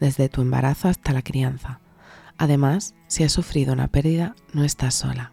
[0.00, 1.80] desde tu embarazo hasta la crianza.
[2.38, 5.32] Además, si has sufrido una pérdida, no estás sola.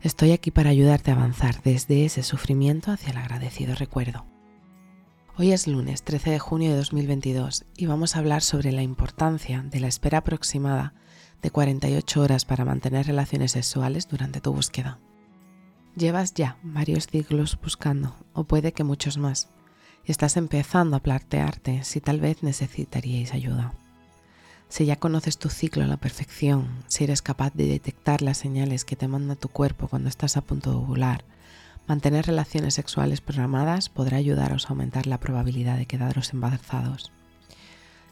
[0.00, 4.26] Estoy aquí para ayudarte a avanzar desde ese sufrimiento hacia el agradecido recuerdo.
[5.36, 9.62] Hoy es lunes 13 de junio de 2022 y vamos a hablar sobre la importancia
[9.62, 10.94] de la espera aproximada
[11.42, 14.98] de 48 horas para mantener relaciones sexuales durante tu búsqueda.
[15.96, 19.48] Llevas ya varios ciclos buscando, o puede que muchos más,
[20.06, 23.72] y estás empezando a plantearte si tal vez necesitaríais ayuda.
[24.68, 28.84] Si ya conoces tu ciclo a la perfección, si eres capaz de detectar las señales
[28.84, 31.24] que te manda tu cuerpo cuando estás a punto de ovular,
[31.86, 37.10] mantener relaciones sexuales programadas podrá ayudaros a aumentar la probabilidad de quedaros embarazados.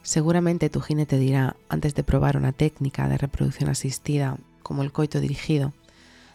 [0.02, 4.92] Seguramente tu gine te dirá, antes de probar una técnica de reproducción asistida como el
[4.92, 5.74] coito dirigido,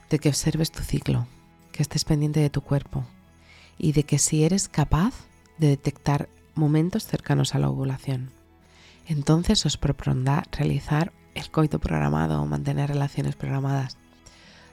[0.09, 1.26] de que observes tu ciclo,
[1.72, 3.06] que estés pendiente de tu cuerpo
[3.78, 5.14] y de que si eres capaz
[5.62, 8.31] de detectar momentos cercanos a la ovulación.
[9.08, 13.95] Entonces os propondrá realizar el coito programado o mantener relaciones programadas,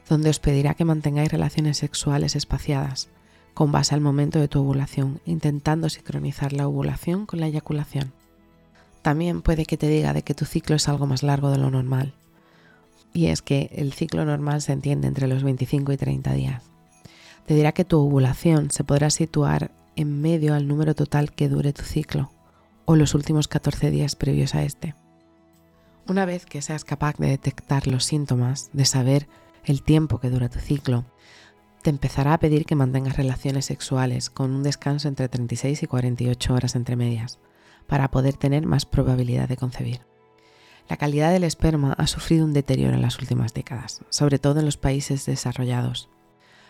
[0.08, 3.10] donde os pedirá que mantengáis relaciones sexuales espaciadas
[3.52, 8.12] con base al momento de tu ovulación, intentando sincronizar la ovulación con la eyaculación.
[9.02, 11.70] También puede que te diga de que tu ciclo es algo más largo de lo
[11.70, 12.14] normal,
[13.12, 16.62] y es que el ciclo normal se entiende entre los 25 y 30 días.
[17.46, 21.72] Te dirá que tu ovulación se podrá situar en medio al número total que dure
[21.72, 22.30] tu ciclo
[22.84, 24.94] o los últimos 14 días previos a este.
[26.06, 29.28] Una vez que seas capaz de detectar los síntomas, de saber
[29.64, 31.04] el tiempo que dura tu ciclo,
[31.82, 36.54] te empezará a pedir que mantengas relaciones sexuales con un descanso entre 36 y 48
[36.54, 37.40] horas entre medias,
[37.88, 40.00] para poder tener más probabilidad de concebir.
[40.88, 44.64] La calidad del esperma ha sufrido un deterioro en las últimas décadas, sobre todo en
[44.64, 46.08] los países desarrollados,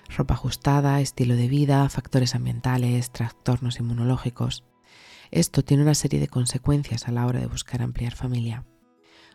[0.08, 4.64] ropa ajustada, estilo de vida, factores ambientales, trastornos inmunológicos.
[5.30, 8.64] Esto tiene una serie de consecuencias a la hora de buscar ampliar familia.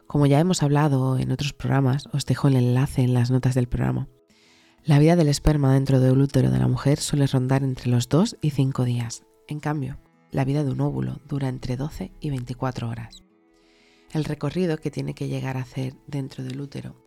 [0.08, 3.68] Como ya hemos hablado en otros programas, os dejo el enlace en las notas del
[3.68, 4.10] programa.
[4.84, 8.38] La vida del esperma dentro del útero de la mujer suele rondar entre los 2
[8.42, 9.24] y 5 días.
[9.48, 9.98] En cambio,
[10.32, 13.24] la vida de un óvulo dura entre 12 y 24 horas.
[14.12, 17.03] El recorrido que tiene que llegar a hacer dentro del útero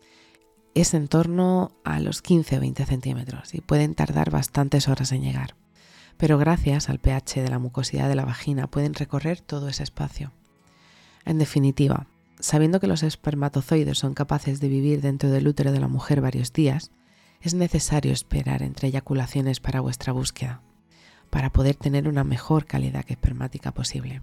[0.81, 5.23] es en torno a los 15 o 20 centímetros y pueden tardar bastantes horas en
[5.23, 5.55] llegar.
[6.17, 10.33] Pero gracias al pH de la mucosidad de la vagina pueden recorrer todo ese espacio.
[11.25, 12.05] En definitiva,
[12.39, 16.53] sabiendo que los espermatozoides son capaces de vivir dentro del útero de la mujer varios
[16.53, 16.91] días,
[17.41, 20.61] es necesario esperar entre eyaculaciones para vuestra búsqueda,
[21.31, 24.21] para poder tener una mejor calidad espermática posible.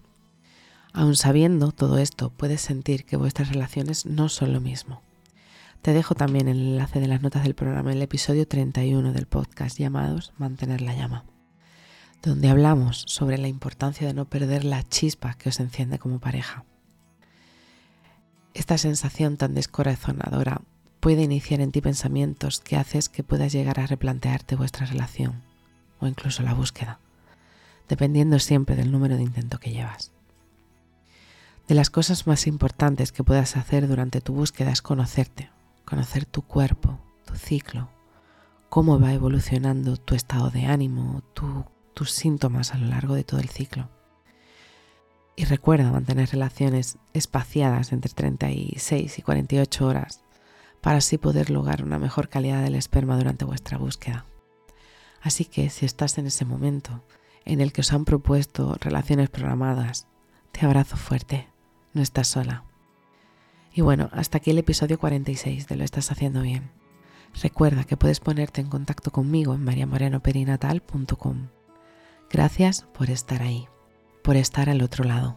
[0.92, 5.02] Aun sabiendo todo esto, puedes sentir que vuestras relaciones no son lo mismo
[5.84, 9.78] te dejo también el enlace de las notas del programa el episodio 31 del podcast
[9.78, 11.26] llamados Mantener la llama,
[12.22, 16.64] donde hablamos sobre la importancia de no perder la chispa que os enciende como pareja.
[18.54, 20.62] Esta sensación tan descorazonadora
[21.00, 25.42] puede iniciar en ti pensamientos que haces que puedas llegar a replantearte vuestra relación
[26.00, 26.98] o incluso la búsqueda,
[27.90, 30.12] dependiendo siempre del número de intento que llevas.
[31.68, 35.50] De las cosas más importantes que puedas hacer durante tu búsqueda es conocerte,
[35.94, 37.88] conocer tu cuerpo, tu ciclo,
[38.68, 41.22] cómo va evolucionando tu estado de ánimo,
[41.94, 43.88] tus síntomas a lo largo de todo el ciclo.
[45.36, 50.24] Y recuerda mantener relaciones espaciadas entre 36 y 48 horas
[50.80, 54.26] para así poder lograr una mejor calidad del esperma durante vuestra búsqueda.
[55.22, 57.04] Así que si estás en ese momento
[57.44, 60.08] en el que os han propuesto relaciones programadas,
[60.50, 61.48] te abrazo fuerte,
[61.92, 62.64] no estás sola.
[63.74, 66.70] Y bueno, hasta aquí el episodio 46 de Lo estás haciendo bien.
[67.42, 71.48] Recuerda que puedes ponerte en contacto conmigo en mariamorenoperinatal.com.
[72.30, 73.66] Gracias por estar ahí,
[74.22, 75.34] por estar al otro lado.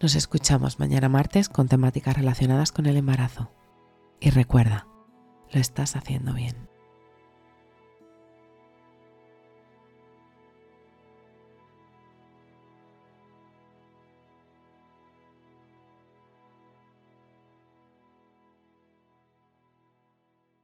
[0.00, 3.50] Nos escuchamos mañana martes con temáticas relacionadas con el embarazo.
[4.20, 4.86] Y recuerda,
[5.50, 6.68] lo estás haciendo bien.